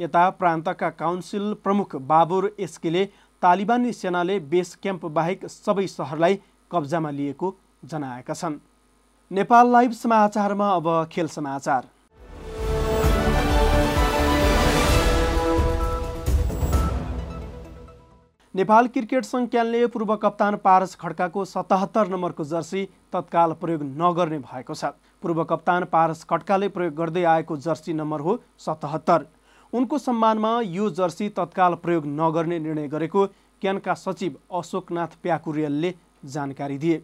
यता 0.00 0.28
प्रान्तका 0.30 0.90
काउन्सिल 0.92 1.52
प्रमुख 1.64 1.96
बाबुर 2.06 2.54
एस्केले 2.60 3.04
तालिबानी 3.42 3.92
सेनाले 3.92 4.38
बेस 4.52 4.74
क्याम्प 4.82 5.04
बाहेक 5.16 5.46
सबै 5.48 5.86
सहरलाई 5.88 6.40
कब्जामा 6.70 7.10
लिएको 7.10 7.54
जनाएका 7.84 8.34
छन्। 8.34 8.58
नेपाल 9.30 9.72
लाइभ 9.72 9.92
समाचारमा 9.94 10.68
अब 10.70 10.88
खेल 11.12 11.28
समाचार। 11.28 11.88
नेपाल 18.56 18.86
क्रिकेट 18.88 19.24
सङ्घ 19.24 19.48
क्यानले 19.50 19.78
पूर्व 19.94 20.14
कप्तान 20.16 20.54
पारस 20.60 20.94
खड्काको 21.00 21.42
सतहत्तर 21.44 22.08
नम्बरको 22.08 22.44
जर्सी 22.52 22.84
तत्काल 23.12 23.52
प्रयोग 23.60 23.82
नगर्ने 23.98 24.38
भएको 24.44 24.74
छ। 24.74 24.88
पूर्व 25.22 25.42
कप्तान 25.50 25.84
पारस 25.92 26.24
खड्काले 26.30 26.68
प्रयोग 26.76 26.94
गर्दै 27.00 27.24
आएको 27.34 27.56
जर्सी 27.66 27.96
नम्बर 27.98 28.24
हो 28.28 28.38
सतहत्तर। 28.60 29.26
उनको 29.72 29.98
सम्मानमा 29.98 30.54
यो 30.68 30.88
जर्सी 30.96 31.28
तत्काल 31.36 31.78
प्रयोग 31.84 32.08
नगर्ने 32.14 32.58
निर्णय 32.62 32.88
गरेको 32.88 33.26
क्यानका 33.62 33.98
सचिव 33.98 34.40
अशोकनाथ 34.56 35.20
प्याकुरियलले 35.22 35.94
जानकारी 36.30 36.78
दिए। 36.80 36.98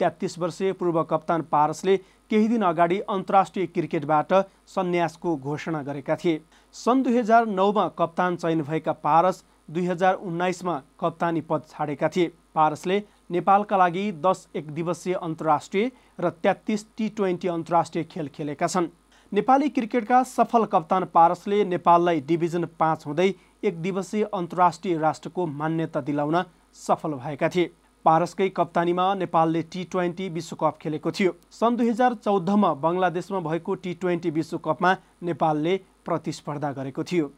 तेत्तिस 0.00 0.38
वर्षीय 0.38 0.72
पूर्व 0.74 1.02
कप्तान 1.10 1.42
पारसले 1.52 1.96
केही 2.30 2.48
दिन 2.48 2.62
अगाडि 2.64 3.00
अन्तर्राष्ट्रिय 3.12 3.66
क्रिकेटबाट 3.68 4.32
सन्यासको 4.72 5.36
घोषणा 5.38 5.82
गरेका 5.84 6.16
थिए। 6.16 6.40
सन् 6.74 7.02
दुई 7.02 7.18
हजार 7.18 7.46
नौमा 7.58 7.88
कप्तान 7.98 8.36
चयन 8.36 8.62
भएका 8.62 8.92
पारस 9.04 9.44
दुई 9.68 9.86
हजार 9.86 10.14
उन्नाइसमा 10.16 10.80
कप्तानी 11.00 11.40
पद 11.40 11.62
छाडेका 11.68 12.08
थिए। 12.08 12.32
पारसले 12.54 13.02
नेपालका 13.30 13.76
लागि 13.76 14.10
दस 14.20 14.48
एक 14.54 14.70
दिवसीय 14.70 15.14
अन्तर्राष्ट्रिय 15.16 15.90
र 16.20 16.30
तेत्तिस 16.42 16.86
टी 16.96 17.08
ट्वेन्टी 17.10 17.48
अन्तर्राष्ट्रिय 17.48 18.04
खेल 18.04 18.28
खेलेका 18.28 18.66
छन्। 18.66 18.88
नेपाली 19.32 19.68
क्रिकेटका 19.68 20.22
सफल 20.22 20.64
कप्तान 20.64 21.04
पारसले 21.04 21.64
नेपाललाई 21.64 22.20
डिभिजन 22.22 22.64
पाँच 22.78 23.06
हुँदै 23.06 23.32
एक 23.64 23.80
दिवसीय 23.82 24.24
अन्तर्राष्ट्रिय 24.34 24.98
राष्ट्रको 24.98 25.46
मान्यता 25.46 26.00
दिलाउन 26.00 26.42
सफल 26.76 27.12
भएका 27.14 27.48
थिए। 27.48 27.70
पारसकै 28.04 28.48
कप्तानीमा 28.48 29.14
नेपालले 29.14 29.62
टी 29.64 29.84
ट्वेन्टी 29.84 30.28
विश्वकप 30.28 30.78
खेलेको 30.80 31.10
थियो। 31.10 31.32
सन् 31.50 31.76
दुई 31.76 31.88
हजार 31.90 32.14
चौधमा 32.14 32.72
बङ्गलादेशमा 32.74 33.40
भएको 33.40 33.74
टी 33.74 33.94
ट्वेन्टी 33.94 34.30
विश्वकपमा 34.30 34.96
नेपालले 35.22 35.76
प्रतिस्पर्धा 36.04 36.72
गरेको 36.72 37.04
थियो। 37.04 37.30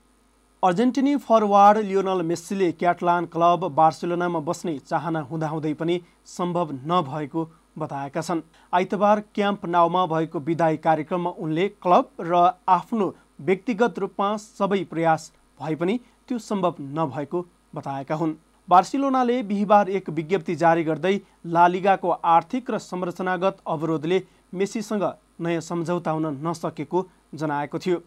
अर्जेन्टिनी 0.63 1.15
फरवार्ड 1.19 1.79
लियोनल 1.79 2.23
मेस्सीले 2.23 2.71
क्याटलान 2.73 3.25
क्लब 3.33 3.65
बार्सिलोनामा 3.73 4.39
बस्ने 4.41 4.73
चाहना 4.81 5.21
हुँदाहुँदै 5.23 5.73
पनि 5.75 6.01
सम्भव 6.27 6.73
नभएको 6.85 7.45
बताएका 7.79 8.21
छन्। 8.21 8.41
आइतबार 8.73 9.21
क्याम्प 9.35 9.67
नाउमा 9.67 10.05
भएको 10.07 10.41
विदाई 10.41 10.77
कार्यक्रममा 10.79 11.31
उनले 11.39 11.69
क्लब 11.79 12.09
र 12.23 12.41
आफ्नो 12.69 13.13
व्यक्तिगत 13.43 13.99
रूपमा 13.99 14.31
सबै 14.39 14.83
प्रयास 14.87 15.31
भए 15.61 15.75
पनि 15.77 15.99
त्यो 16.29 16.39
सम्भव 16.41 16.83
नभएको 16.99 17.45
बताएका 17.75 18.15
हुन्। 18.17 18.35
बार्सिलोनाले 18.69 19.43
बिहिबार 19.45 19.91
एक 19.93 20.11
विज्ञप्ति 20.11 20.55
जारी 20.57 20.85
गर्दै 20.85 21.15
लालिगाको 21.53 22.19
आर्थिक 22.33 22.71
र 22.71 22.79
संरचनागत 22.81 23.63
अवरोधले 23.69 24.23
मेसीसँग 24.55 25.09
नयाँ 25.41 25.61
सम्झौता 25.63 26.11
हुन 26.11 26.27
नसकेको 26.43 27.07
जनाएको 27.35 27.79
थियो। 27.79 28.03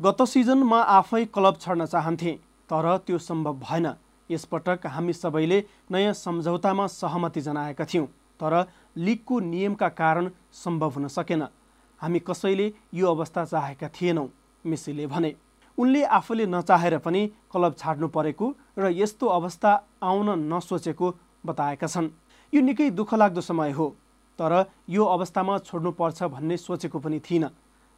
गत 0.00 0.22
सिजन 0.22 0.58
म 0.60 0.74
आफै 0.74 1.24
क्लब 1.34 1.56
छड्न 1.56 1.84
चाहन्थेँ 1.86 2.34
तर 2.70 2.86
त्यो 3.06 3.18
सम्भव 3.20 3.54
भएन। 3.58 3.86
यसपटक 4.30 4.86
हामी 4.86 5.12
सबैले 5.12 5.58
नयाँ 5.92 6.12
सम्झौतामा 6.14 6.86
सहमति 6.90 7.40
जनाएका 7.40 7.84
थियौँ 7.84 8.06
तर 8.40 8.54
लिगको 8.98 9.38
नियमका 9.42 9.88
कारण 9.94 10.30
सम्भव 10.52 10.90
हुन 10.90 11.06
सकेन। 11.08 11.42
हामी 12.00 12.18
कसैले 12.20 12.66
यो 12.94 13.06
अवस्था 13.06 13.44
चाहेका 13.44 13.88
थिएनौँ 13.94 14.28
मेसीले 14.64 15.06
भने। 15.06 15.34
उनले 15.78 16.02
आफूले 16.10 16.46
नचाहेर 16.46 16.98
पनि 16.98 17.26
क्लब 17.52 17.74
छाड्नु 17.78 18.08
परेको 18.10 18.46
र 18.78 18.90
यस्तो 18.92 19.26
अवस्था 19.30 19.70
आउन 20.02 20.28
नसोचेको 20.50 21.14
बताएका 21.46 21.86
छन्। 21.86 22.08
यो 22.52 22.60
निकै 22.60 22.90
दुःखलाग्दो 22.90 23.40
समय 23.40 23.70
हो 23.70 23.86
तर 24.38 24.52
यो 24.90 25.04
अवस्थामा 25.06 25.58
छोड्नुपर्छ 25.62 26.22
भन्ने 26.34 26.56
सोचेको 26.58 26.98
पनि 26.98 27.20
थिइनँ। 27.20 27.50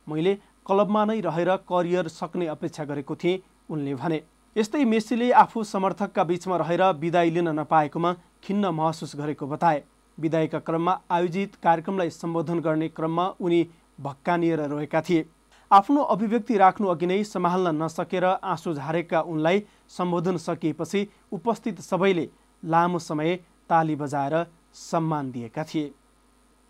मैले 0.07 0.38
क्लबमा 0.66 1.04
नै 1.04 1.20
रहेर 1.23 1.50
करियर 1.68 2.08
सक्ने 2.11 2.46
अपेक्षा 2.49 2.85
गरेको 2.85 3.14
थिएँ। 3.16 3.42
उनले 3.70 3.94
भने 3.94 4.20
यस्तै 4.56 4.85
मेसीले 4.87 5.30
आफू 5.35 5.62
समर्थकका 5.64 6.25
बिचमा 6.25 6.56
रहेर 6.56 6.82
विदाई 6.96 7.30
लिन 7.30 7.49
नपाएकोमा 7.58 8.12
खिन्न 8.44 8.66
महसुस 8.73 9.16
गरेको 9.16 9.46
बताए। 9.46 9.82
विदाईका 10.18 10.58
क्रममा 10.58 10.92
आयोजित 11.11 11.54
कार्यक्रमलाई 11.62 12.11
सम्बोधन 12.11 12.61
गर्ने 12.61 12.88
क्रममा 12.88 13.26
उनी 13.40 13.61
भक्कानिएर 14.00 14.61
रोएका 14.68 15.00
थिए। 15.00 15.26
आफ्नो 15.70 16.02
अभिव्यक्ति 16.04 16.56
राख्नु 16.56 16.88
अघि 16.88 17.06
नै 17.06 17.23
सम्हाल्न 17.25 17.75
नसकेर 17.82 18.25
आँसु 18.25 18.73
झारेका 18.75 19.20
उनलाई 19.23 19.62
सम्बोधन 19.88 20.37
सकिएपछि 20.38 21.06
उपस्थित 21.32 21.80
सबैले 21.80 22.28
लामो 22.62 22.99
समय 23.00 23.37
ताली 23.70 23.96
बजाएर 23.96 24.44
सम्मान 24.75 25.30
दिएका 25.30 25.64
थिए। 25.64 25.90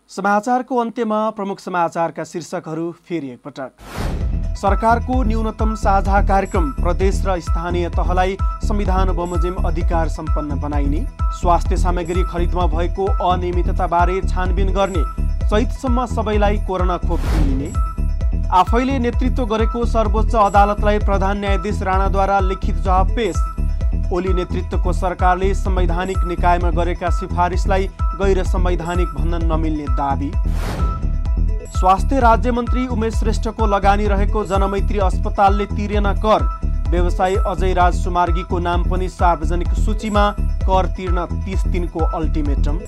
समाचारको 0.09 0.75
अन्त्यमा 0.77 1.17
प्रमुख 1.29 1.59
समाचारका 1.59 2.23
शीर्षकहरू 2.23 2.91
फेरि 3.07 3.29
एकपटक। 3.29 4.55
सरकारको 4.57 5.21
न्यूनतम 5.23 5.73
साझा 5.75 6.21
कार्यक्रम 6.27 6.71
प्रदेश 6.73 7.21
र 7.25 7.39
स्थानीय 7.41 7.89
तहलाई 7.89 8.37
संविधान 8.63 9.11
बमोजिम 9.15 9.55
अधिकार 9.65 10.09
सम्पन्न 10.09 10.59
बनाइने 10.61 11.05
स्वास्थ्य 11.41 11.77
सामग्री 11.77 12.23
खरिदमा 12.23 12.67
भएको 12.67 13.05
अनियमितताबारे 13.25 14.21
छानबिन 14.23 14.73
गर्ने 14.73 15.03
चैतसम्म 15.43 16.05
सबैलाई 16.15 16.57
कोरोना 16.67 16.97
खोप 17.03 17.19
दिइने। 17.27 17.69
आफैले 18.53 18.97
नेतृत्व 19.01 19.45
गरेको 19.47 19.85
सर्वोच्च 19.87 20.35
अदालतलाई 20.37 20.99
प्रधान 21.05 21.39
न्यायाधीश 21.39 21.81
राणाद्वारा 21.83 22.39
लिखित 22.47 22.75
जवाब 22.77 23.15
पेश। 23.15 23.45
ओली 24.13 24.33
नेतृत्वको 24.33 24.93
सरकारले 24.95 25.53
संवैधानिक 25.55 26.17
निकायमा 26.27 26.69
गरेका 26.73 27.09
सिफारिसलाई 27.13 27.89
गैर 28.19 28.43
संवैधानिक 28.45 29.07
भन्न 29.09 29.43
नमिल्ने 29.45 29.85
दावी। 29.95 30.31
स्वास्थ्य 31.71 32.19
राज्यमन्त्री 32.19 32.85
उमेश 32.89 33.15
श्रेष्ठको 33.15 33.65
लगानी 33.67 34.07
रहेको 34.07 34.43
जनमैत्री 34.45 34.99
अस्पतालले 35.01 35.65
तिरेन 35.67 36.13
कर। 36.25 36.43
व्यवसायी 36.89 37.35
अजय 37.47 37.73
राज 37.73 37.95
सुमार्गीको 37.95 38.59
नाम 38.59 38.83
पनि 38.89 39.09
सार्वजनिक 39.11 39.73
सूचीमा 39.75 40.29
कर 40.63 40.87
तिर्न 40.97 41.25
तिस 41.45 41.65
दिनको 41.67 42.05
अल्टिमेटम। 42.15 42.79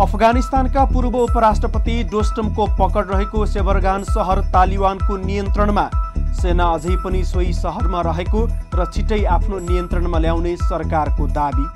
अफगानिस्तानका 0.00 0.84
पूर्व 0.84 1.16
उपराष्ट्रपति 1.18 2.02
डोस्टमको 2.10 2.66
पकड 2.78 3.10
रहेको 3.10 3.46
सेवरगान 3.46 4.04
सहर 4.04 4.40
तालिबानको 4.52 5.16
नियन्त्रणमा 5.16 5.88
सेना 6.32 6.66
अझै 6.74 6.96
पनि 7.04 7.22
सोही 7.24 7.52
सहरमा 7.54 8.00
रहेको 8.06 8.40
र 8.74 8.86
छिटै 8.94 9.20
आफ्नो 9.36 9.58
नियन्त्रणमा 9.68 10.18
ल्याउने 10.18 10.56
सरकारको 10.62 11.26
दावी 11.38 11.66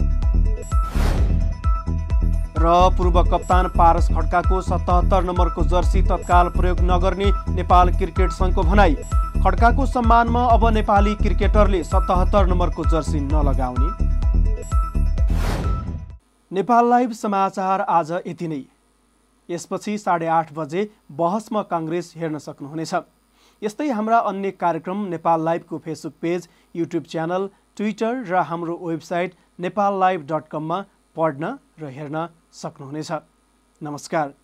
र 2.56 2.72
पूर्व 2.96 3.16
कप्तान 3.24 3.66
पारस 3.72 4.06
खड्काको 4.10 4.60
सतहत्तर 4.62 5.24
नम्बरको 5.24 5.62
जर्सी 5.70 6.02
तत्काल 6.10 6.48
प्रयोग 6.54 6.80
नगर्ने 6.90 7.28
नेपाल 7.54 7.90
क्रिकेट 7.96 8.30
सङ्घको 8.32 8.62
भनाई 8.70 8.94
खड्काको 9.44 9.86
सम्मानमा 9.88 10.42
अब 10.52 10.62
नेपाली 10.74 11.14
क्रिकेटरले 11.16 11.82
सतहत्तर 11.84 12.46
नम्बरको 12.46 12.84
जर्सी 12.90 13.20
नलगाउने। 13.22 13.88
नेपाल 16.50 16.88
लाइभ 16.90 17.12
समाचार 17.14 17.80
आज 17.90 18.12
यति 18.26 18.48
नै। 18.48 18.62
यसपछि 19.48 19.96
साढे 19.98 20.26
आठ 20.34 20.52
बजे 20.54 20.88
बहसमा 21.12 21.62
काङ्ग्रेस 21.72 22.12
हेर्न 22.16 22.38
सक्नुहुनेछ। 22.38 22.94
यस्तै 23.64 23.84
हाम्रा 23.90 24.16
अन्य 24.28 24.50
कार्यक्रम 24.60 25.04
Nepal 25.10 25.44
लाइभको 25.44 25.78
Facebook 25.84 26.14
page 26.22 26.48
YouTube 26.76 27.04
channel 27.12 27.46
Twitter 27.76 28.20
र 28.30 28.42
हाम्रो 28.50 28.76
वेबसाइट 28.82 29.40
नेपाल 29.66 29.98
लाइभ 30.00 30.26
डट 30.32 30.52
कममा 30.52 30.80
पढ्न 31.16 31.56
र 31.80 31.96
हेर्न 31.96 32.26
सक्नुहुनेछ। 32.60 33.12
नमस्कार। 33.80 34.34